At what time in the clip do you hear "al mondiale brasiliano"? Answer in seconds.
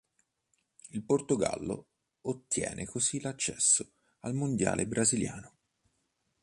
4.21-5.57